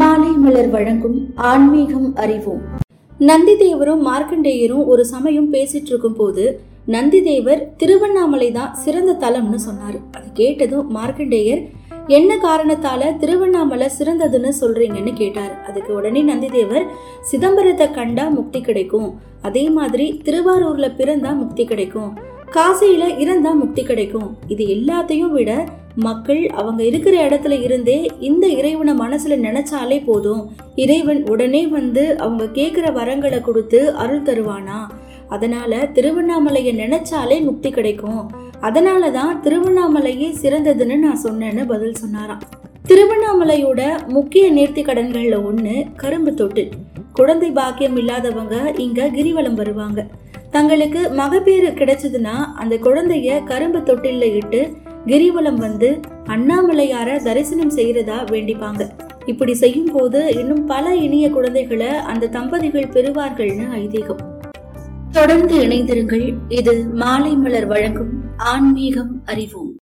[0.00, 1.16] மாலை மலர் வழங்கும்
[1.48, 2.60] ஆன்மீகம் அறிவோம்.
[3.28, 6.44] நந்திதேவரும் மார்க்கண்டேயரும் ஒரு சமயம் பேசிட்டு இருக்கும் போது
[6.94, 9.98] நந்திதேவர் திருவண்ணாமலை தான் சிறந்த தலம்னு சொன்னாரு.
[10.16, 11.62] அது கேட்டதும் மார்க்கண்டேயர்
[12.18, 15.54] என்ன காரணத்தால திருவண்ணாமலை சிறந்ததுன்னு சொல்றீங்கன்னு கேட்டார்.
[15.68, 16.86] அதுக்கு உடனே நந்திதேவர்
[17.30, 19.10] சிதம்பரத்தை கண்டா முக்தி கிடைக்கும்.
[19.42, 22.12] அதே மாதிரி திருவாரூர்ல பிறந்தா முக்தி கிடைக்கும்.
[22.54, 24.38] காசியில இருந்தா முக்தி கிடைக்கும்.
[24.48, 25.50] இது எல்லாத்தையும் விட
[25.94, 30.42] மக்கள் அவங்க இருக்கிற இடத்துல இருந்தே இந்த இறைவனை மனசுல நினைச்சாலே போதும்.
[30.74, 34.78] இறைவன் உடனே வந்து அவங்க கேக்குற வரங்களை கொடுத்து அருள் தருவானா?
[35.28, 38.30] அதனால திருவண்ணாமலையை நினைச்சாலே முக்தி கிடைக்கும்.
[38.60, 42.42] அதனால தான் திருவண்ணாமலையே சிறந்ததுன்னு நான் சொன்னேன்னு பதில் சொன்னாராம்.
[42.88, 46.68] திருவண்ணாமலையோட முக்கிய நேர்த்தி கடன்கள்ல ஒன்று கரும்பு தொட்டு
[47.12, 50.06] குழந்தை பாக்கியம் இல்லாதவங்க இங்க கிரிவலம் வருவாங்க.
[50.52, 54.60] தங்களுக்கு மகப்பேறு கிடைச்சதுன்னா அந்த குழந்தைய கரும்பு தொட்டில்ல இட்டு
[55.06, 58.88] கிரிவலம் வந்து அண்ணாமலையார தரிசனம் செய்யறதா வேண்டிப்பாங்க.
[59.26, 64.22] இப்படி செய்யும் போது இன்னும் பல இனிய குழந்தைகளை அந்த தம்பதிகள் பெறுவார்கள்னு ஐதீகம்.
[65.12, 66.34] தொடர்ந்து இணைந்திருங்கள்.
[66.48, 69.76] இது மாலை மலர் வழங்கும் ஆன்மீகம் அறிவோம்.